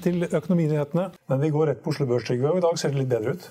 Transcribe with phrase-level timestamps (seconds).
[0.00, 1.08] Til Økonominyhetene.
[1.28, 3.34] Men vi går rett på Oslo Børs, Trygve, og i dag ser det litt bedre
[3.36, 3.48] ut?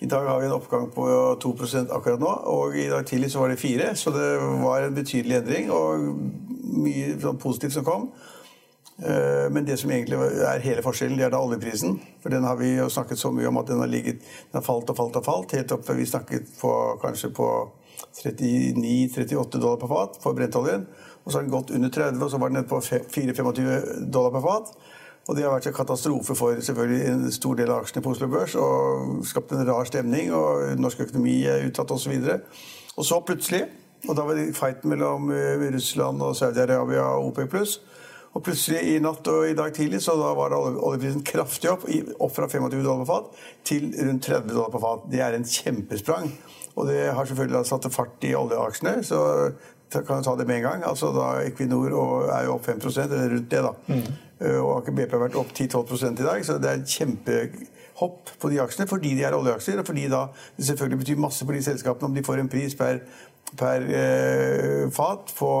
[0.00, 1.06] I dag har vi en oppgang på
[1.42, 1.50] 2
[1.92, 4.28] akkurat nå, og i dag tidlig så var det 4 Så det
[4.62, 6.06] var en betydelig endring og
[6.80, 8.06] mye sånn positivt som kom.
[9.00, 11.98] Eh, men det som egentlig er hele forskjellen, det er da oljeprisen.
[12.22, 14.64] For den har vi jo snakket så mye om at den har, ligget, den har
[14.64, 15.54] falt og falt og falt.
[15.56, 17.48] Helt opp til vi snakket på kanskje på
[18.20, 20.86] 39-38 dollar på fat for brentoljen.
[21.24, 24.32] Og så har den gått under 30, og så var den nede på 4-25 dollar
[24.36, 24.72] på fat.
[25.30, 28.26] Og det har vært en katastrofe for selvfølgelig en stor del av aksjene på Oslo
[28.32, 32.16] Børs og skapt en rar stemning, og norsk økonomi er utsatt osv.
[32.18, 32.64] Og,
[32.98, 33.62] og så plutselig,
[34.08, 37.78] og da var det fighten mellom eh, Russland og Saudi-Arabia og OPEC
[38.30, 41.86] og plutselig i natt og i dag tidlig så da var oljeprisen kraftig opp,
[42.22, 45.06] opp fra 25 dollar på fat til rundt 30 dollar på fat.
[45.10, 46.30] Det er en kjempesprang.
[46.78, 49.00] Og det har selvfølgelig satt fart i oljeaksjene.
[49.06, 49.20] Så
[49.90, 50.84] kan jeg ta det med en gang.
[50.86, 51.90] Altså da Equinor
[52.30, 53.64] er jo opp 5 eller rundt det.
[53.66, 53.74] da.
[53.90, 54.06] Mm.
[54.40, 58.34] Eh, og Aker BP har vært opp 10-12% i dag, så det er et kjempehopp
[58.40, 61.56] på de aksjene fordi de er oljeaksjer, og fordi da det selvfølgelig betyr masse for
[61.56, 63.02] de selskapene om de får en pris per,
[63.60, 65.54] per eh, fat på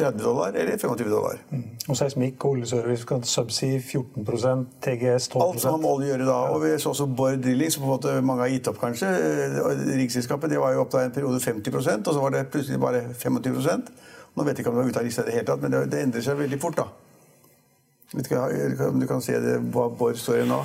[0.00, 1.38] 30 dollar eller 25 dollar.
[1.50, 1.64] Mm.
[1.88, 6.38] Og seismikk oljeservice kan subsea 14% TGS 12 Alt som man å gjøre da.
[6.54, 9.10] Og vi så også Bård Drilling, som på en måte mange har gitt opp, kanskje.
[9.10, 12.80] Eh, Riksselskapet det var jo opp da en periode 50% og så var det plutselig
[12.80, 13.92] bare 25%
[14.30, 15.72] Nå vet jeg ikke om det var ute av lista i det hele tatt, men
[15.74, 17.09] det, det endrer seg veldig fort, da.
[18.12, 20.58] Vet ikke om du kan se det, hva Bård står i nå?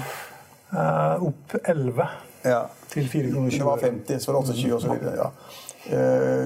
[0.73, 2.07] Uh, opp 11
[2.43, 2.63] ja.
[2.89, 3.59] til 4 kroner 20.
[3.59, 4.93] Det var 50, så var det 28 osv.
[5.21, 5.29] Ja.
[5.93, 6.45] Uh,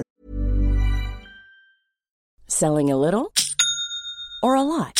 [2.48, 3.32] Selling a little
[4.42, 4.99] or a lot?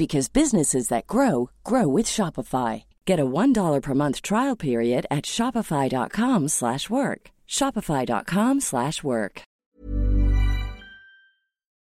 [0.00, 2.72] because businesses that grow grow with Shopify.
[3.04, 7.20] Get a $1 per month trial period at shopify.com/work.
[7.58, 9.34] shopify.com/work.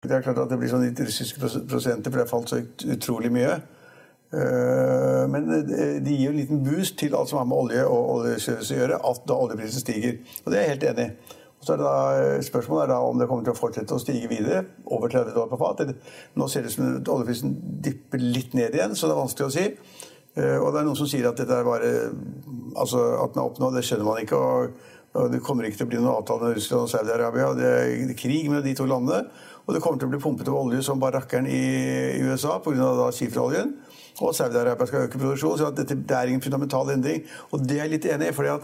[0.02, 3.32] Det er klart at det blir sånn interessiske prosenter, for det har falt så utrolig
[3.34, 3.56] mye.
[4.32, 5.48] Eh, men
[6.04, 8.78] de gir jo en liten boost til alt som har med olje og oljeservice å
[8.78, 10.20] gjøre, at da oljeprisen stiger.
[10.44, 11.36] Og det er jeg helt enig i.
[11.58, 14.30] Så er det da, Spørsmålet er da om det kommer til å fortsette å stige
[14.30, 15.82] videre, over 30 dollar på fat.
[16.38, 19.56] Nå ser det ut som oljeprisen dipper litt ned igjen, så det er vanskelig å
[19.56, 19.66] si.
[20.38, 21.90] Eh, og det er noen som sier at dette er bare
[22.78, 24.38] altså at den er oppnådd, det skjønner man ikke.
[24.38, 24.78] og,
[25.32, 27.52] Det kommer ikke til å bli noen avtale med Russland og Saudi-Arabia.
[27.58, 29.24] Det er krig mellom de to landene.
[29.66, 33.10] Og det kommer til å bli pumpet opp olje som bare rakkeren i USA pga.
[33.12, 33.74] skiferoljen.
[34.20, 35.58] Og Saudi-Arabia skal øke produksjonen.
[35.58, 37.26] Så dette, det er ingen fundamental endring.
[37.52, 38.32] Og det er jeg litt enig i.
[38.32, 38.62] fordi at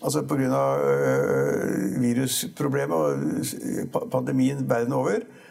[0.00, 0.62] Altså Pga.
[0.90, 5.10] Øh, virusproblemet og øh, pandemien verden over,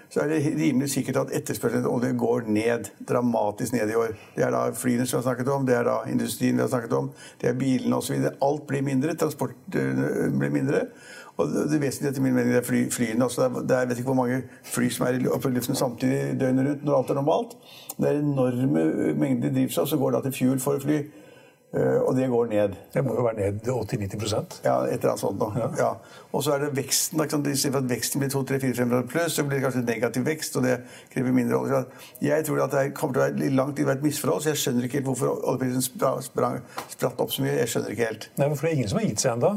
[0.09, 2.90] så er det rimelig sikkert at etterspørselen etter olje går ned.
[3.09, 4.12] Dramatisk ned i år.
[4.35, 6.68] Det er da flyene som vi har snakket om, det er da industrien vi har
[6.68, 8.18] snakket om, det er bilene osv.
[8.41, 9.16] Alt blir mindre.
[9.16, 10.85] Transport øh, blir mindre.
[11.38, 13.24] Og det vesentlige etter min mening er fly, flyene.
[13.24, 16.40] Altså det, er, jeg vet ikke hvor mange fly som er oppe i luften samtidig
[16.40, 17.57] døgnet rundt når alt er normalt.
[17.97, 21.00] Det er enorme mengder drivstoff som går da til fuel for fly.
[21.71, 22.73] Uh, og det går ned.
[22.93, 25.39] Det må jo være ned 80-90% Ja, et eller annet sånt.
[25.39, 25.47] Da.
[25.55, 25.69] Ja.
[25.79, 25.91] Ja.
[26.35, 27.21] Og så er det veksten.
[27.21, 30.65] I stedet for at veksten blir 2-3-4-5% pluss, så blir det kanskje negativ vekst, og
[30.67, 30.77] det
[31.13, 31.81] krever mindre olje.
[32.21, 34.87] Jeg tror at det kommer til å være langt i et misforhold, så jeg skjønner
[34.87, 37.55] ikke helt hvorfor oljeprisen spratt opp så mye.
[37.61, 38.29] Jeg skjønner ikke helt.
[38.35, 39.53] Nei, for det er ingen som har gitt seg ennå.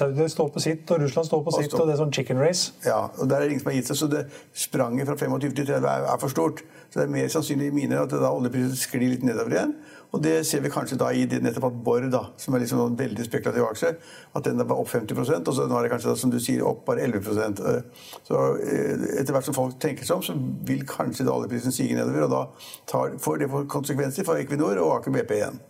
[0.00, 2.40] Saudi står på sitt, og Russland står på og sitt, og det er sånn chicken
[2.40, 2.72] race.
[2.88, 5.56] Ja, og der er det ingen som har gitt seg, så det spranget fra 25
[5.60, 6.64] til 30 er, er for stort.
[6.90, 9.76] Så det er mer sannsynlig i mine at da oljeprisen sklir litt nedover igjen.
[10.10, 12.80] Og det ser vi kanskje da i det, nettopp at Borr, da, som er liksom
[12.82, 13.92] en veldig spekulativ aksje,
[14.34, 16.64] at den var opp 50% og så nå er det kanskje da, som du sier,
[16.66, 20.34] opp bare 11 eh, Så eh, etter hvert som folk tenker seg om, så
[20.66, 22.42] vil kanskje da oljeprisen sige nedover, og da
[22.90, 25.62] tar, får det konsekvenser for Equinor og Aker BP igjen.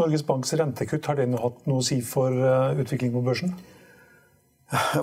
[0.00, 3.56] Norges Banks rentekutt, har det hatt noe å si for uh, utviklingen på børsen?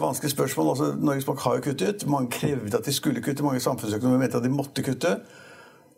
[0.02, 0.72] Vanskelig spørsmål.
[0.74, 2.08] Altså, Norges Bank har jo kuttet.
[2.10, 3.46] Mange krevde at de skulle kutte.
[3.46, 5.20] Mange samfunnsøkonomer mente at de måtte kutte.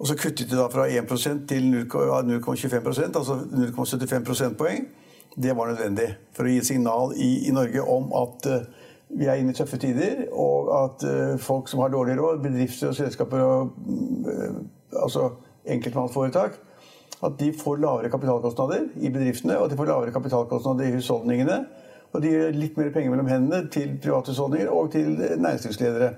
[0.02, 4.88] Og så kuttet de da fra 1% til 0,25% altså 0,75 prosentpoeng.
[5.38, 9.28] Det var nødvendig for å gi et signal i, i Norge om at uh, vi
[9.30, 12.98] er inne i tøffe tider, og at uh, folk som har dårlig råd, bedrifter og
[12.98, 13.78] selskaper og
[14.26, 14.58] uh,
[15.04, 15.30] altså
[15.70, 16.58] enkeltmannsforetak,
[17.22, 21.62] at de får lavere kapitalkostnader i bedriftene, og at de får lavere kapitalkostnader i husholdningene.
[22.12, 26.16] Og de gir litt mer penger mellom hendene til private husholdninger og til næringslivsledere.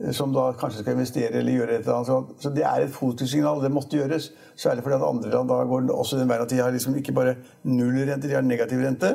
[0.00, 2.36] Eh, som da kanskje skal investere eller gjøre et eller annet.
[2.42, 3.62] Så det er et positivt.
[3.62, 4.30] Det måtte gjøres.
[4.56, 7.12] Særlig fordi at andre land da går også den veien at de har liksom ikke
[7.12, 9.14] bare null rente, de har negativ rente.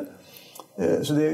[0.78, 1.26] Eh, så det,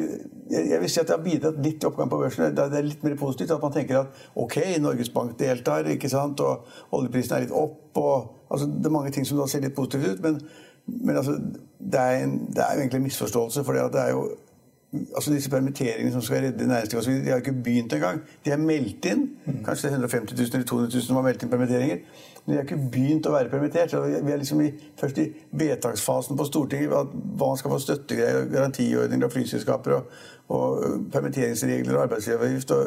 [0.50, 2.56] jeg vil si at det har bidratt litt til oppgang på børsen.
[2.56, 6.40] Det er litt mer positivt at man tenker at ok, Norges Bank deltar, ikke sant,
[6.40, 6.66] og
[6.96, 7.96] oljeprisen er litt opp.
[7.96, 10.22] og altså, Det er mange ting som da ser litt positivt ut.
[10.26, 10.42] men
[10.86, 11.32] men altså,
[11.92, 13.64] det, er en, det er jo egentlig en misforståelse.
[13.64, 14.28] For det er jo
[14.92, 18.20] altså Disse permitteringene som skal redde næringslivet, de har ikke begynt engang.
[18.44, 19.28] De er meldt inn.
[19.64, 22.02] Kanskje det er 150 000 eller 200 000 som har meldt inn permitteringer.
[22.46, 23.94] De har ikke begynt å være permittert.
[23.94, 25.28] Vi er liksom i, først i
[25.60, 26.90] vedtaksfasen på Stortinget.
[26.90, 27.04] Hva
[27.50, 29.98] man skal få støttegreier, garantiordninger og flyselskaper.
[30.00, 30.82] og og
[31.12, 32.86] permitteringsregler og arbeidsgiveravgift og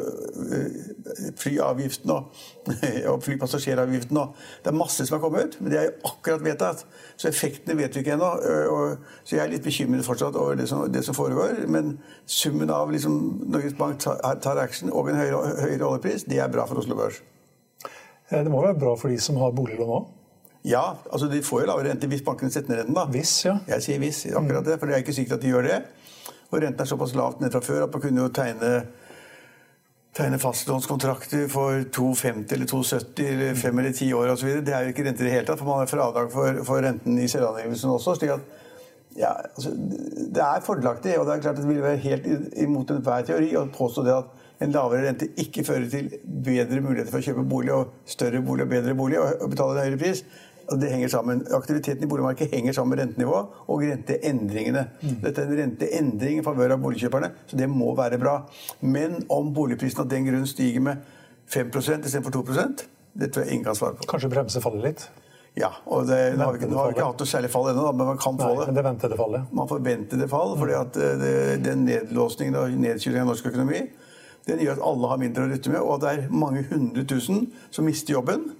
[1.40, 2.24] flyavgiften og,
[3.12, 4.34] og flypassasjeravgiften og
[4.64, 6.86] Det er masse som har kommet ut, men det er jo akkurat vedtatt.
[7.16, 8.30] Så effektene vet vi ikke ennå.
[9.24, 11.64] Så jeg er litt bekymret fortsatt over det som, det som foregår.
[11.66, 16.44] Men summen av liksom, Norges Bank tar, tar action og en høyere, høyere oljepris, det
[16.44, 17.22] er bra for Oslo Børs.
[18.30, 20.12] Det må være bra for de som har boliglån òg?
[20.64, 22.96] Ja, altså de får jo lavere rente hvis bankene setter ned renten.
[22.96, 23.04] da.
[23.12, 23.58] Hvis, ja.
[23.68, 25.80] Jeg sier hvis, akkurat det, for det er ikke sikkert at de gjør det.
[26.48, 28.70] Og renten er såpass lavt ned fra før at man kunne jo tegne,
[30.16, 34.54] tegne fastlånskontrakter for 2,50 eller 2,70 eller 5 eller 10 år osv.
[34.64, 36.86] Det er jo ikke rente i det hele tatt, for man har fradrag for, for
[36.86, 38.16] renten i selvangivelsen også.
[38.20, 38.62] slik at
[39.20, 39.70] ja, altså,
[40.34, 42.24] Det er fordelaktig, og det er klart at det vil være helt
[42.56, 44.32] imot enhver teori å påstå det at
[44.62, 48.66] en lavere rente ikke fører til bedre muligheter for å kjøpe bolig og større bolig
[48.66, 50.22] og bedre bolig og betale en høyere pris.
[50.64, 51.42] Det henger sammen.
[51.52, 54.86] Aktiviteten i boligmarkedet henger sammen med rentenivået og renteendringene.
[55.02, 55.18] Mm.
[55.26, 58.38] Dette er en renteendring i favør av boligkjøperne, så det må være bra.
[58.80, 61.04] Men om boligprisen av den grunn stiger med
[61.52, 62.46] 5% istedenfor 2
[63.14, 64.08] det tror jeg ingen kan svare på.
[64.10, 65.04] Kanskje bremse faller litt?
[65.54, 65.68] Ja.
[65.86, 68.08] og det, Nå har vi ikke, har vi ikke hatt noe særlig fall ennå, men
[68.10, 68.64] man kan få Nei, det.
[68.66, 69.52] Men det ventede fallet?
[69.54, 73.84] Man forventer det fall, fordi at eh, det, den nedlåsningen og nedkjølingen av norsk økonomi
[74.46, 77.46] den gjør at alle har mindre å rutte med, og det er mange hundre tusen
[77.72, 78.50] som mister jobben.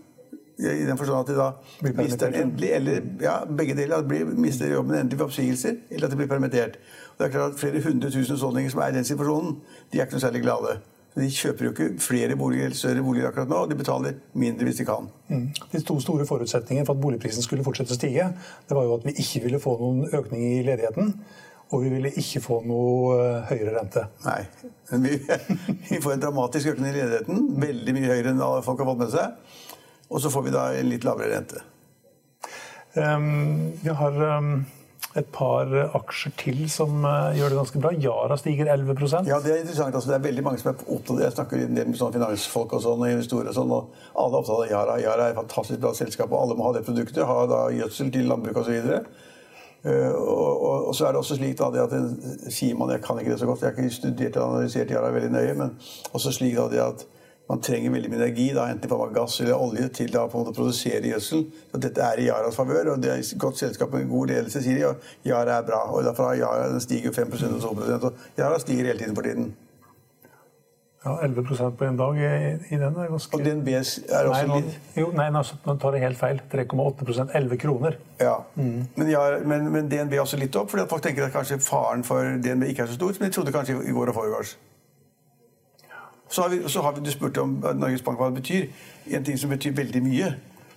[0.54, 4.04] I den forstand at de da mister den endelig, eller ja, begge deler.
[4.06, 6.78] Blir, mister jobben endelig ved oppsigelser, eller at de blir permittert.
[7.12, 9.56] Og det er klart at Flere hundre tusen husholdninger som er i den situasjonen,
[9.90, 10.76] de er ikke noe særlig glade.
[11.14, 14.66] De kjøper jo ikke flere boliger eller større boliger akkurat nå, og de betaler mindre
[14.66, 15.06] hvis de kan.
[15.28, 15.44] Mm.
[15.72, 18.30] De to store forutsetningene for at boligprisen skulle fortsette å stige,
[18.68, 21.12] det var jo at vi ikke ville få noen økning i ledigheten.
[21.74, 24.06] Og vi ville ikke få noe eh, høyere rente.
[24.24, 24.40] Nei.
[24.92, 25.18] Vi,
[25.90, 27.46] vi får en dramatisk økning i ledigheten.
[27.64, 29.58] Veldig mye høyere enn folk har fått med seg.
[30.14, 31.64] Og så får vi da en litt lavere rente.
[32.94, 34.60] Um, vi har um,
[35.18, 37.92] et par aksjer til som uh, gjør det ganske bra.
[38.04, 39.94] Yara stiger 11% Ja, Det er interessant.
[39.94, 41.26] Altså, det er veldig mange som er opptatt det.
[41.26, 44.30] Jeg snakker en del med sånne finansfolk og sånn, og investorer og sånn, og alle
[44.30, 44.98] er opptatt av Yara.
[45.02, 47.26] Yara er et fantastisk bra selskap, og alle må ha det produktet.
[47.26, 48.90] Ha da gjødsel til landbruk osv.
[48.90, 49.23] Uh,
[49.84, 53.18] og, og, og, så er det også slik da, at det, sier man, Jeg kan
[53.20, 55.74] ikke det så godt, jeg har ikke studert og analysert Yara veldig nøye, men
[56.12, 57.04] også slik da, det at
[57.48, 60.44] man trenger veldig mye energi, da, enten av gass eller olje, til da på en
[60.44, 61.42] måte å produsere gjødsel.
[61.72, 64.62] Så dette er i Yaras favør, og det er i godt selskap med god ledelse,
[64.64, 64.86] sier de.
[64.88, 65.82] Og Yara er bra.
[65.90, 69.28] og derfor har Yara, Den stiger 5% og 2 og Yara stiger hele tiden for
[69.28, 69.52] tiden.
[71.04, 72.28] Ja, 11% på en dag i,
[72.72, 75.92] i den er ganske Og DNB er også nei, nå, litt Jo, nei, nå tar
[75.92, 76.38] det helt feil.
[76.52, 77.98] 3,8% 11 kroner.
[78.22, 78.78] Ja, mm.
[78.96, 81.58] men, ja men, men, DNB er også litt opp, fordi at folk tenker at kanskje
[81.60, 84.54] faren for DNB ikke er så stor, men de trodde kanskje i går og foregårs.
[86.32, 88.64] Så har, vi, så har vi, Du spurte om Norges Bank hva det betyr.
[89.12, 90.30] En ting som betyr veldig mye.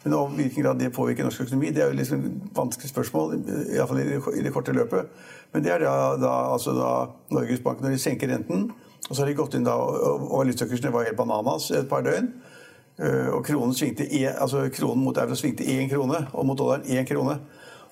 [0.04, 3.40] Men om hvilken grad det påvirker norsk økonomi, det er jo liksom et vanskelig spørsmål.
[3.76, 5.08] Iallfall i, i det korte løpet.
[5.54, 6.92] Men det er da, da, altså da
[7.32, 8.68] Norges Bank når de senker renten.
[9.08, 12.32] Og så har de gått inn da, og valutakursene var helt bananas et par døgn.
[12.98, 17.08] Eh, og kronen, svingte, altså kronen mot euro svingte én krone, og mot dollaren én
[17.08, 17.38] krone.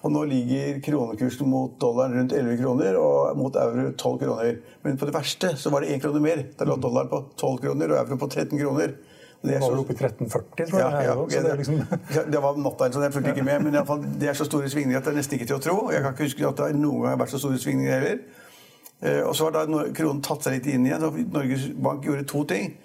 [0.06, 4.60] Og nå ligger kronekursen mot dollaren rundt 11 kroner og mot euro 12 kroner.
[4.84, 6.44] Men på det verste så var det 1 krone mer.
[6.58, 8.98] Da lå dollaren på 12 kroner og euro på 13 kroner.
[9.46, 10.92] Det var vel oppe i 1340, tror jeg.
[10.94, 11.82] Ja, ja, okay, det, liksom...
[12.34, 13.62] det, var natta, så jeg fulgte ikke med.
[13.66, 15.62] Men i fall, det er så store svingninger at det er nesten ikke til å
[15.62, 15.76] tro.
[15.94, 18.24] Jeg kan ikke huske at det noen gang har vært så store svingninger heller.
[19.04, 21.04] Eh, og så har da kronen tatt seg litt inn igjen.
[21.04, 22.76] og Norges Bank gjorde to ting.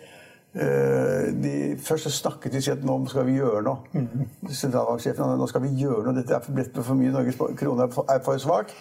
[0.50, 3.84] Eh, de, først snakket de at nå skal vi gjøre noe.
[3.94, 4.24] Mm.
[4.50, 6.16] Sentralbanksjefen nå skal vi gjøre noe.
[6.16, 7.12] Dette er blitt for mye.
[7.14, 8.74] Norges krone er for svak.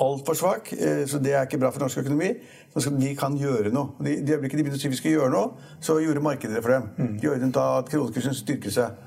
[0.00, 0.72] Altfor svak.
[0.72, 2.32] Eh, så det er ikke bra for norsk økonomi.
[2.72, 3.98] Så vi kan gjøre noe.
[4.00, 6.64] I de øyeblikket de begynte å si vi skal gjøre noe, så gjorde markedet det
[6.64, 6.88] for dem.
[6.96, 7.14] Mm.
[7.20, 9.06] De ordnet da at kronekursen styrket seg.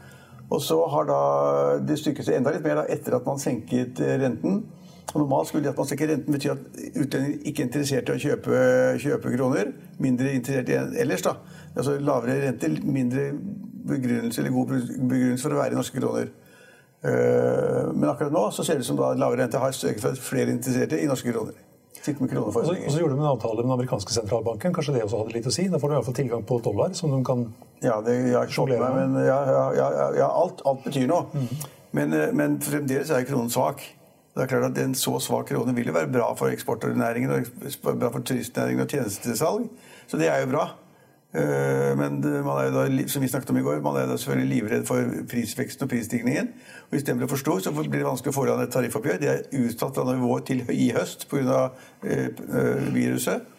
[0.54, 1.20] Og så har da
[1.82, 4.62] det styrket seg enda litt mer da, etter at man senket renten.
[5.14, 6.62] Og normalt skulle det at man senker renten bety at
[6.96, 8.62] utlendinger ikke er interessert i å kjøpe,
[9.04, 9.74] kjøpe kroner.
[10.02, 11.36] Mindre interessert i ellers, da
[11.76, 13.32] altså lavere rente, mindre
[13.88, 14.72] begrunnelse eller god
[15.10, 16.32] begrunnelse for å være i norske kroner.
[17.04, 20.16] Eh, men akkurat nå så ser det ut som da lavere rente har sørget for
[20.16, 21.58] at flere interesserte i norske kroner.
[22.04, 24.74] Og så, og så gjorde de en avtale med den amerikanske sentralbanken.
[24.76, 25.70] Kanskje det også hadde litt å si?
[25.72, 27.46] Da får du i hvert fall tilgang på dollar som de kan
[27.80, 31.30] Ja, det jeg har med men ja, ja, ja, ja alt, alt, betyr noe.
[31.32, 31.70] Mm.
[31.96, 33.86] Men, eh, men, fremdeles er kronen svak.
[34.34, 38.00] Det er klart at En så svak krone vil jo være bra for eksportnæringen og
[38.00, 39.68] bra for turistnæringen og tjenestesalg.
[40.08, 40.66] Så det er jo bra.
[41.34, 44.18] Eh, men man er jo da, som vi snakket om i går, man er da
[44.18, 46.52] selvfølgelig livredd for prisveksten og prisstigningen.
[46.92, 49.22] Og Istedenfor å forstå så blir det vanskelig å få i et tariffoppgjør.
[49.22, 51.66] Det er utsatt fra nivået til i høst pga.
[52.04, 52.30] Eh,
[52.94, 53.50] viruset.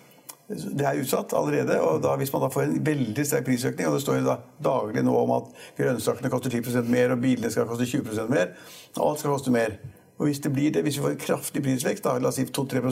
[0.48, 1.80] Det er utsatt allerede.
[1.80, 4.38] og da, Hvis man da får en veldig sterk prisøkning, og det står jo da
[4.62, 8.52] daglig nå om at grønnsakene koster 10% mer, og bilene skal koste 20 mer,
[8.98, 9.78] og alt skal koste mer.
[10.18, 12.44] Og Hvis det blir det, hvis vi får en kraftig prisvekst, da, la oss si
[12.47, 12.83] 2-3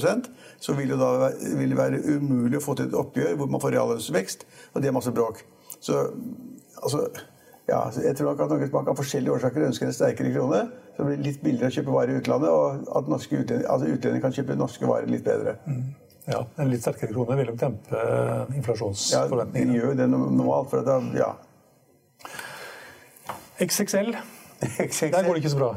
[0.59, 3.62] så vil det da vil det være umulig å få til et oppgjør hvor man
[3.62, 5.45] får reallønnsvekst, og det er masse bråk.
[5.79, 6.00] Så
[6.83, 7.07] altså,
[7.69, 10.64] ja, jeg tror nok at Norges Bank av forskjellige årsaker ønsker en sterkere krone.
[10.97, 14.25] Så det blir litt billigere å kjøpe varer i utlandet, og at utlendinger, altså utlendinger
[14.26, 15.57] kan kjøpe norske varer litt bedre.
[15.67, 15.85] Mm.
[16.26, 18.02] Ja, En litt sterkere krone vil jo dempe
[18.59, 19.79] inflasjonsforventningene.
[19.79, 20.71] Ja, den gjør det normalt.
[20.71, 21.33] for da, ja.
[23.62, 24.14] XXL,
[24.91, 25.11] XXL.
[25.14, 25.75] Der går det ikke så bra.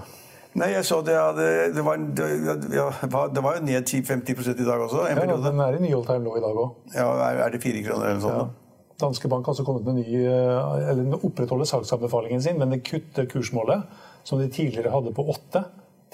[0.56, 2.26] Nei, jeg så det, det, det, var, det,
[2.72, 5.02] ja, det var, jo ned 10-50% i dag også.
[5.10, 6.78] En ja, Den er i ny all time low i dag òg.
[6.96, 8.54] Ja, er, det fire kroner eller noe sånt?
[8.56, 8.94] Ja.
[9.04, 13.28] Danske Bank har altså kommet med ny, eh, eller opprettholder salgsanbefalingen sin, men det kutter
[13.28, 13.84] kursmålet,
[14.24, 15.66] som de tidligere hadde på åtte,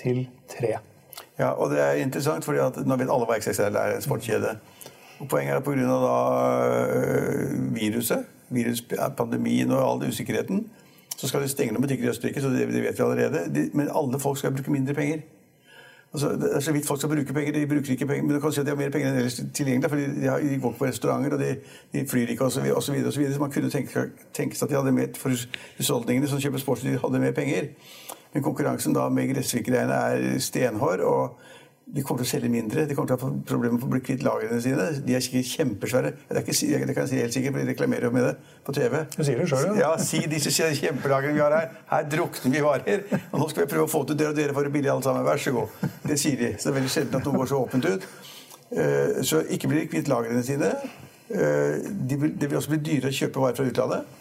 [0.02, 0.80] til tre.
[1.38, 4.56] Ja, og det er interessant, at nå vet alle hva XXL er, en sportskjede.
[5.22, 6.00] Og Poenget er at pga.
[6.82, 10.66] Øh, viruset, viruspandemien og all usikkerheten,
[11.22, 13.44] så skal de stenge noen butikker i Østerrike, så det, det vet vi allerede.
[13.54, 15.20] De, men alle folk skal bruke mindre penger.
[16.14, 17.54] Altså, det er så vidt folk skal bruke penger.
[17.54, 19.38] De bruker ikke penger, men du kan si at de har mer penger enn ellers
[19.54, 19.90] tilgjengelig.
[19.90, 21.52] fordi de, har, de, går på restauranter, og de,
[21.94, 22.66] de flyr ikke osv.
[22.66, 23.34] Så, så, videre, så, videre.
[23.34, 25.46] så man kunne tenke, tenke seg at de hadde mer for
[25.78, 27.70] husholdningene som kjøper sportsutstyr, hadde mer penger.
[28.34, 31.06] Men konkurransen da med gressvikgreiene er stenhård.
[31.06, 31.38] og
[31.92, 32.86] de kommer til å selge mindre.
[32.88, 34.86] De kommer til å få problemer med å bli kvitt lagrene sine.
[35.04, 36.12] De er sikkert kjempesvære.
[36.30, 38.34] Det, ikke, det kan jeg si helt sikkert, for de reklamerer jo med det
[38.68, 38.96] på TV.
[39.16, 39.90] Du sier det selv, ja.
[39.90, 40.06] ja.
[40.06, 41.74] Si disse kjempelagrene vi har her.
[41.90, 43.04] Her drukner vi varer.
[43.34, 45.06] Og nå skal vi prøve å få til dere, og dere får det billig alle
[45.08, 45.28] sammen.
[45.28, 45.84] Vær så god.
[46.06, 46.54] Det sier de.
[46.56, 48.08] Så det er veldig sjelden at noe går så åpent ut.
[48.72, 50.72] Eh, så ikke blir de kvitt lagrene sine.
[51.28, 54.18] Eh, det vil også bli dyrere å kjøpe varer fra utlandet.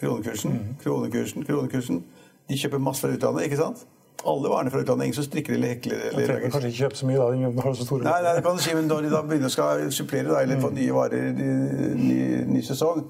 [0.00, 0.76] Kronekursen, mm.
[0.84, 2.04] kronekursen, kronekursen.
[2.50, 3.86] De kjøper masse fra utlandet, ikke sant?
[4.26, 5.04] Alle varene fra utlandet.
[5.04, 5.96] Ingen som strikker eller hekler.
[6.10, 7.32] Eller trenger kanskje ikke kjøpe så mye, da.
[7.34, 9.50] Ingen har så store nei, nei, det kan du si, men når de da begynner
[9.50, 10.78] å skal supplere da, eller få mm.
[10.78, 11.50] nye varer i
[11.98, 12.16] ny,
[12.54, 13.04] ny, sesong,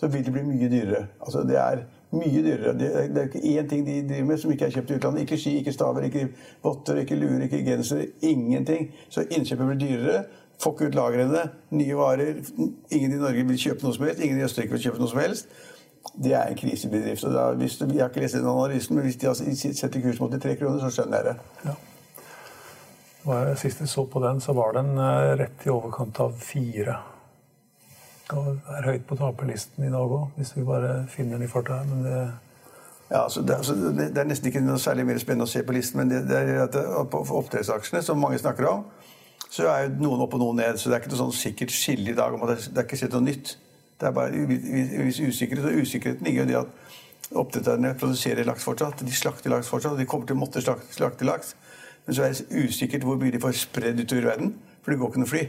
[0.00, 1.06] så vil det bli mye dyrere.
[1.24, 1.84] Altså, det er
[2.16, 2.74] mye dyrere.
[2.76, 5.24] Det, det er ikke én ting de driver med som ikke er kjøpt i utlandet.
[5.24, 6.28] Ikke ski, ikke staver, ikke
[6.66, 8.10] votter, ikke luer, ikke gensere.
[8.20, 8.90] Ingenting.
[9.08, 10.22] Så innkjøpet blir dyrere.
[10.60, 11.48] Får ikke ut lagrene.
[11.72, 12.40] Nye varer.
[12.90, 14.24] Ingen i Norge vil kjøpe noe som helst.
[14.24, 15.60] Ingen i Østerrike vil kjøpe noe som helst
[16.24, 17.24] det er en krisebedrift.
[17.24, 19.34] og da, hvis du, Jeg har ikke lest den analysen, men hvis de
[19.74, 21.36] setter kursen mot de tre kroner, så skjønner jeg det.
[21.64, 23.54] Ja.
[23.54, 26.96] Sist jeg så på den, så var den eh, rett i overkant av fire.
[28.30, 28.38] Det
[28.76, 31.82] er høyt på taperlisten i dag òg, hvis vi bare finner den i farta.
[31.88, 32.20] Men det
[33.10, 35.64] ja, altså det, altså det, det, er nesten ikke noe særlig mer spennende å se
[35.66, 36.76] på listen, men det, det er at
[37.10, 38.84] på oppdrettsaksjene, som mange snakker om,
[39.50, 40.78] så er jo noen opp og noen ned.
[40.78, 42.86] Så det er ikke noe sånn sikkert skille i dag om at det, det er
[42.86, 43.56] ikke skjedd noe nytt.
[44.00, 44.32] Det er bare
[45.28, 45.64] usikkerhet.
[45.64, 49.04] Og usikkerheten ligger i det at oppdretterne produserer laks fortsatt.
[49.06, 51.54] De slakter laks fortsatt, og de kommer til å måtte slakte, slakte laks.
[52.06, 55.12] Men så er det usikkert hvor mye de får spredd utover verden, for det går
[55.12, 55.48] ikke noe fly.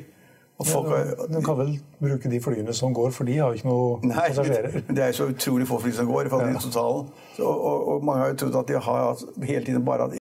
[0.62, 4.00] Ja, du kan vel bruke de flyene som går, for de har jo ikke noe
[4.06, 4.82] Nei, passasjerer.
[4.88, 6.52] Det er så utrolig få fly som går i ja.
[6.62, 7.08] totalen.
[7.38, 10.21] Så, og, og, mange har jo trodd at de har hele tiden bare hatt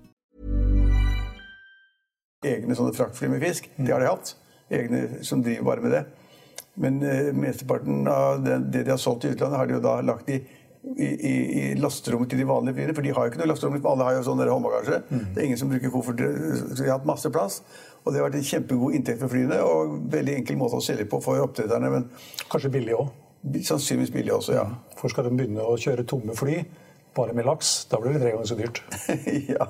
[2.45, 3.69] Egne sånne fraktfly med fisk.
[3.77, 4.33] Det har de hatt.
[4.71, 6.01] Egne som driver bare med det.
[6.81, 9.95] Men uh, mesteparten av det, det, de har solgt i utlandet, har de jo da
[10.05, 10.39] lagt i,
[10.95, 12.95] i, i, i lasterommet til de vanlige flyene.
[12.97, 13.79] For de har jo ikke noe lasterom.
[13.93, 15.01] Alle har jo sånn håndbagasje.
[15.11, 15.25] Mm.
[15.29, 16.23] Det er ingen som bruker koffert.
[16.61, 17.61] Så de har hatt masse plass.
[18.01, 21.05] Og det har vært en kjempegod inntekt for flyene og veldig enkel måte å selge
[21.09, 21.91] på for oppdretterne.
[21.93, 22.07] Men
[22.49, 23.11] Kanskje billig òg?
[23.65, 24.65] Sannsynligvis billig også, ja.
[24.99, 26.61] For skal de begynne å kjøre tomme fly
[27.17, 28.81] bare med laks, da blir det tre ganger så dyrt.
[29.55, 29.67] ja.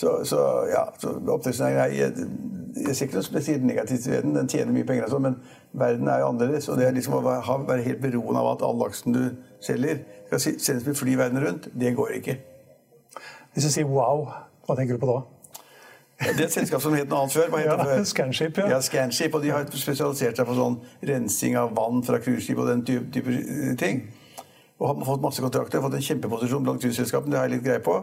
[0.00, 0.38] Så, så
[0.70, 2.14] ja, så oppdrettsnæringen er
[2.76, 4.36] jeg ser ikke noe spesielt negativt til den.
[4.36, 5.36] Den tjener mye penger, altså, men
[5.72, 6.68] verden er jo annerledes.
[6.68, 9.24] Og det er liksom å være helt beroende av at all laksen du
[9.64, 12.38] selger, skal sendes med fly verden rundt, det går ikke.
[13.52, 14.24] Hvis du sier wow,
[14.66, 15.18] hva tenker du på da?
[16.20, 17.50] Det er et selskap som het noe annet før.
[17.50, 18.08] Hva heter Ja, det før?
[18.12, 18.70] Scanship, ja.
[18.74, 18.80] ja.
[18.84, 20.76] Scanship, Og de har spesialisert seg på sånn
[21.10, 24.02] rensing av vann fra cruiseskip og den type, type eh, ting.
[24.80, 27.32] Og har fått masse kontrakter, fått en kjempeposisjon blant cruiseselskapene.
[27.32, 27.96] Det har jeg litt greie på.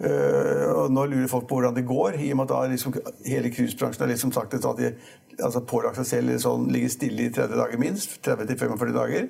[0.00, 4.04] Eh, nå lurer folk på hvordan det går, i og med at liksom, hele cruisebransjen
[4.04, 4.92] har liksom sagt at de
[5.40, 8.18] altså pålagt seg selv sånn, ligge stille i 30 dager minst.
[8.26, 9.28] 30-45 dager.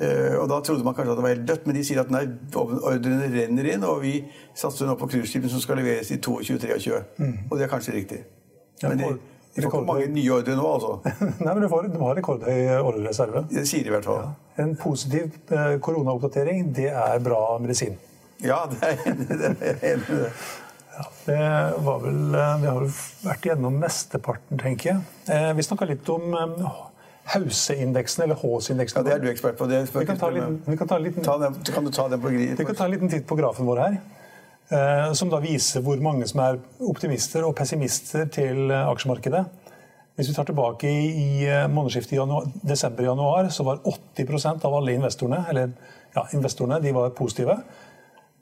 [0.00, 2.12] Eh, og Da trodde man kanskje at det var helt dødt, men de sier at
[2.12, 2.22] nei,
[2.56, 4.14] ordrene renner inn, og vi
[4.56, 7.02] satser nå på cruiseskipene som skal leveres i 22-23.
[7.50, 8.22] Og det er kanskje riktig.
[8.82, 9.10] Men de,
[9.56, 11.16] de får ikke mange nye ordre nå, altså.
[11.44, 13.44] Nei, men du, får, du har rekordhøy ordrereserve.
[13.50, 14.30] Det sier de i hvert fall.
[14.62, 17.98] En positiv eh, koronaoppdatering, det er bra medisin.
[18.44, 20.18] Ja, det er enig i.
[20.20, 20.32] det.
[21.00, 21.40] Ja, det
[21.84, 22.88] var vel, eh, Vi har jo
[23.24, 25.02] vært gjennom mesteparten, tenker jeg.
[25.32, 26.70] Eh, vi snakka litt om eh,
[27.34, 29.00] Hauseindeksen, eller Hås-indeksen.
[29.00, 29.68] Ja, Det er du ekspert på.
[29.70, 31.90] Det vi kan ta en liten, vi kan ta en liten, ta den, kan du
[31.94, 34.00] ta den på vi kan ta en liten titt på grafen vår her.
[34.70, 39.44] eh, Som da viser hvor mange som er optimister og pessimister til eh, aksjemarkedet.
[40.16, 41.06] Hvis vi tar tilbake i,
[41.46, 42.18] i månedsskiftet
[42.66, 45.70] desember-januar, så var 80% av alle investorene, eller,
[46.14, 47.56] ja, investorene de var positive.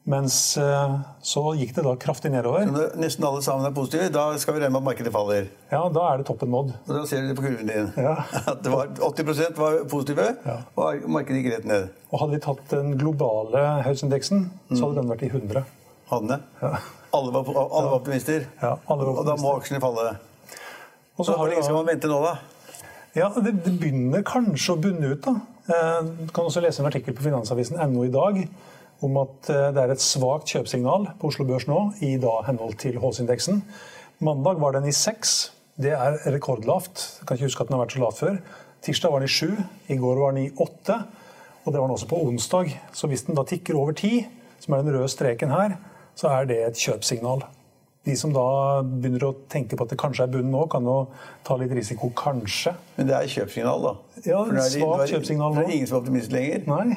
[0.08, 2.64] Mens eh, så gikk det da kraftig nedover.
[2.64, 5.48] Når nesten alle sammen er positive, da skal vi regne med at markedet faller.
[5.68, 6.70] Ja, Da er det toppen nådd.
[6.86, 7.90] Og Da ser du det på kurven din.
[8.00, 8.14] Ja.
[8.54, 10.54] At det var 80% var positive, Ja.
[10.80, 11.90] og markedet gikk rett ned.
[12.08, 15.64] Og hadde vi tatt den globale House-indeksen, så hadde den vært i 100.
[16.08, 16.40] Hanne.
[16.62, 16.72] Ja.
[17.12, 18.46] Alle var, alle var optimister.
[18.62, 19.76] Ja, alle var Og da må optimister.
[19.76, 20.16] aksjene falle.
[21.18, 22.34] Og Så hvor lenge skal man vente nå, da?
[23.16, 25.20] ja, det, det begynner kanskje å bunne ut.
[25.28, 25.36] da.
[25.68, 28.40] Eh, Du kan også lese en artikkel på finansavisen.no i dag
[29.04, 32.78] om at eh, det er et svakt kjøpsignal på Oslo Børs nå, i da henhold
[32.82, 33.62] til Hås-indeksen.
[34.24, 35.52] Mandag var den i seks.
[35.78, 37.04] Det er rekordlavt.
[37.20, 38.40] Jeg kan ikke huske at den har vært så lavt før.
[38.82, 39.52] Tirsdag var den i sju.
[39.88, 40.96] I går var den i åtte.
[41.64, 42.72] Og det var den også på onsdag.
[42.92, 44.26] Så hvis den da tikker over ti,
[44.58, 45.76] som er den røde streken her,
[46.18, 47.44] så er det et kjøpsignal.
[48.08, 48.42] De som da
[48.88, 50.94] begynner å tenke på at det kanskje er bunnen nå, kan jo
[51.44, 52.72] ta litt risiko, kanskje.
[52.96, 53.92] Men det er kjøpsignal, da.
[54.24, 56.64] Ja, For er det- svakt det- kjøpsignal nå er ingen som er optimist lenger.
[56.66, 56.96] Nei.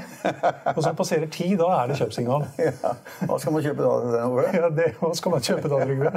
[0.71, 2.47] Og så passerer ti, da er det kjøpsignal.
[2.61, 2.93] Ja.
[3.27, 4.47] Hva skal man kjøpe da?
[4.55, 6.11] Ja, det, Hva skal man kjøpe da, Trygve?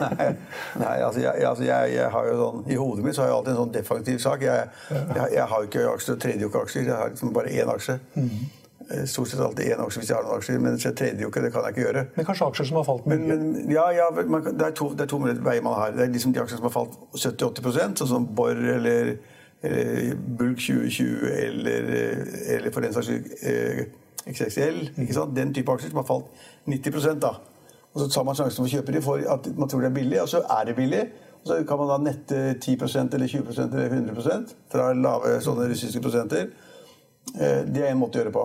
[0.00, 0.28] Nei,
[0.80, 3.36] nei altså, jeg, altså jeg, jeg har jo sånn, I hodet mitt så har jeg
[3.38, 4.42] alltid en sånn defensiv sak.
[4.48, 6.86] Jeg, jeg, jeg har jo ikke aksjer, tredje jo ikke aksjer.
[6.88, 8.00] Jeg har liksom bare én aksje.
[8.16, 8.30] Eh,
[9.08, 11.42] Stort sett alltid én aksje hvis jeg har noen aksjer, men jeg tredje jo ikke,
[11.44, 12.02] det kan jeg ikke gjøre.
[12.16, 13.18] Men kanskje aksjer som har falt mye?
[13.30, 15.94] men ja, ja man, det, er to, det er to veier man har.
[15.96, 19.14] Det er liksom de aksjene som har falt 70-80 sånn som Borr eller,
[19.64, 21.90] eller Bulk 2020 eller,
[22.58, 23.84] eller for den saks skyld eh,
[24.28, 24.80] XXL.
[25.04, 25.34] Ikke sant?
[25.36, 27.34] Den type aksjer som har falt 90 da.
[27.94, 29.96] Og så tar man sjansen for å kjøpe de for at man tror det er
[30.00, 31.04] billig, og så er det billig.
[31.44, 36.02] Og så kan man da nette 10% eller 20% eller 100 fra lave sånne russiske
[36.02, 36.48] prosenter.
[37.38, 38.44] Eh, Det er en måte å gjøre på.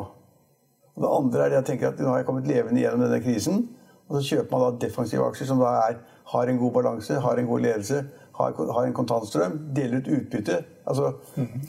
[0.99, 3.21] Og det andre er det jeg tenker at nå har jeg kommet levende gjennom denne
[3.23, 3.61] krisen.
[4.09, 5.99] Og så kjøper man da defensive aksjer som da er,
[6.33, 8.01] har en god balanse, har en god ledelse,
[8.39, 10.57] har, har en kontantstrøm, deler ut utbytte.
[10.89, 11.13] Altså,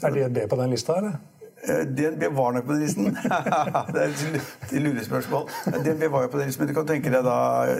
[0.03, 1.15] Er DNB på den lista, eller?
[1.63, 3.05] eh, DNB var nok på den listen.
[3.93, 5.47] det er et lurespørsmål.
[5.85, 7.37] DNB var jo på den listen, men du kan tenke deg da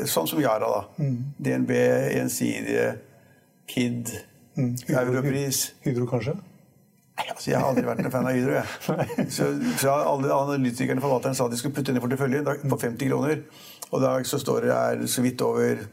[0.07, 1.09] sånn som Yara, da.
[1.41, 1.73] DNB,
[2.15, 2.87] Gjensidige,
[3.67, 4.13] Kid,
[4.87, 5.71] Europris.
[5.83, 6.37] Hydro, kanskje?
[7.17, 8.53] Altså, Jeg har aldri vært en fan av Hydro.
[8.57, 9.27] jeg.
[9.35, 9.47] Så,
[9.81, 13.41] så Alle analytikerne forvalteren sa de skulle putte inn i porteføljen på 50 kroner.
[13.91, 15.83] Og i dag så står det er så vidt over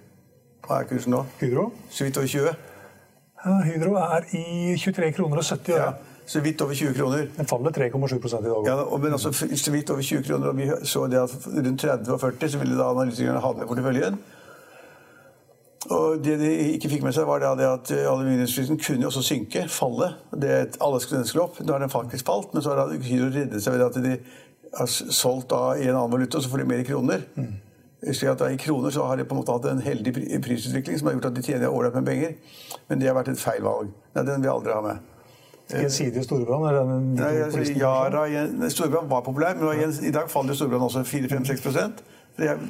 [0.69, 1.25] Hva er kursen nå?
[1.41, 1.71] Hydro?
[1.91, 2.55] Så vidt over 20.
[3.45, 5.91] Ja, Hydro er i 23 kroner og 70 øre.
[5.93, 7.29] Ja, så vidt over 20 kroner.
[7.37, 8.67] Den faller 3,7 i dag.
[8.67, 11.81] Ja, og- men altså, så vidt over 20 kroner, og vi så det at rundt
[11.81, 14.19] 30 og 40 så ville da analytikerne ha det i porteføljen.
[15.91, 19.63] Og det de ikke fikk med seg, var det at aluminiumsprisen kunne jo også synke,
[19.73, 20.11] falle.
[20.37, 21.61] Det et alle skulle opp.
[21.65, 24.19] Nå har den faktisk falt, men så har Hydro reddet seg ved at de
[24.77, 27.25] har solgt i en annen valuta, og så får de mer i kroner.
[28.05, 30.13] Slik at I kroner så har de på en måte hatt en heldig
[30.45, 32.35] prisutvikling som har gjort at de tjener ålreit med penger.
[32.89, 33.89] Men det har vært et feil valg.
[34.15, 34.99] Nei, Den vil jeg aldri ha med.
[35.69, 36.63] Gjensidige Storbrann?
[38.33, 42.03] Jen- Storebrand var populær, men i dag faller Storbrann også 4-5-6 For det er-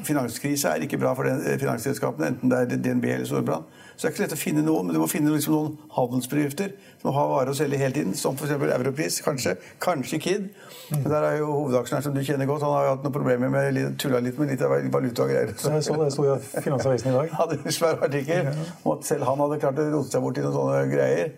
[0.04, 3.64] Finanskrise er ikke bra for den, eh, finansselskapene, enten det er DNB eller Storbrann.
[3.96, 5.78] Så det er ikke så lett å finne noen, men du må finne liksom noen
[5.90, 8.50] handelsbedrifter som har varer å selge hele tiden, som f.eks.
[8.50, 9.56] Europris, kanskje.
[9.80, 10.48] Kanskje Kid.
[10.92, 13.50] Men der er jo hovedaksjonæren som du kjenner godt, han har jo hatt noen problemer
[13.50, 15.52] med tulla litt med litt av valuta og greier.
[15.58, 17.34] Så jeg så det sto i Finansavisen i dag.
[17.40, 18.52] hadde en svær artikkel
[18.84, 21.34] om at selv han hadde klart å rote seg bort i noen sånne greier.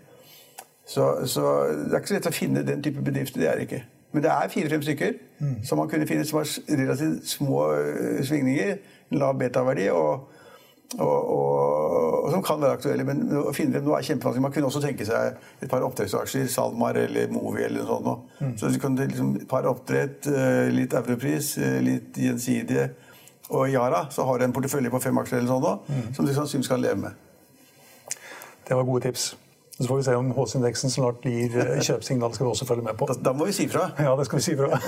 [0.87, 3.40] Så, så det er ikke så lett å finne den type bedrifter.
[3.40, 3.83] Det er det ikke.
[4.12, 5.12] Men det er fire-fem stykker
[5.64, 8.77] som man kunne finne som har relativt små øh, svingninger,
[9.16, 10.29] lav beta-verdi, og,
[10.99, 13.05] og, og, og som kan være aktuelle.
[13.07, 14.42] Men å finne dem nå er kjempevanskelig.
[14.42, 18.27] Man kunne også tenke seg et par oppdrettsaksjer, SalMar eller Movi eller noe sånt.
[18.40, 18.57] Mm.
[18.59, 22.90] Så du kan liksom, et par oppdrett, øh, litt Europris, øh, litt Gjensidige
[23.51, 26.14] Og Yara så har du en portefølje på fem aksjer eller sånn nå, Mm.
[26.14, 27.11] som du sannsynligvis kan leve med.
[28.68, 29.33] Det var gode tips.
[29.81, 31.85] Så får vi se om HC-indeksen snart gir kjøpesignal.
[31.87, 32.35] kjøpsignal.
[32.37, 33.09] skal vi også følge med på.
[33.09, 33.87] Da, da må vi si fra.
[33.99, 34.77] Ja, det skal vi si fra.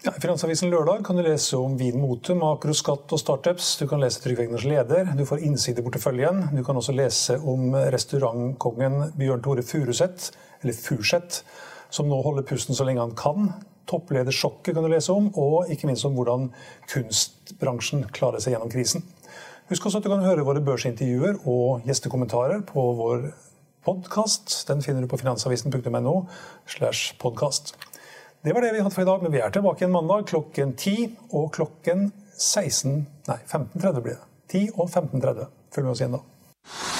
[0.00, 3.74] Ja, I Finansavisen lørdag kan du lese om Vin Mote, makro, skatt og startups.
[3.80, 5.10] Du kan lese Trygve Egners leder.
[5.16, 6.40] Du får innsikt i porteføljen.
[6.56, 11.42] Du kan også lese om restaurantkongen Bjørn Tore Furuseth, eller Furseth,
[11.92, 13.52] som nå holder pusten så lenge han kan.
[13.92, 16.48] Toppledersjokket kan du lese om, og ikke minst om hvordan
[16.92, 19.04] kunstbransjen klarer seg gjennom krisen.
[19.70, 23.28] Husk også at du kan høre våre børsintervjuer og gjestekommentarer på vår
[23.84, 24.66] podkast.
[24.68, 26.14] Den finner du på finansavisen.no.
[26.66, 27.74] slash podcast.
[28.44, 30.72] Det var det vi hadde for i dag, men vi er tilbake igjen mandag klokken
[30.76, 34.24] 10 og klokken 16 Nei, 15.30 blir det.
[34.50, 35.52] 10 og 15.30.
[35.74, 36.99] Følg med oss igjen da.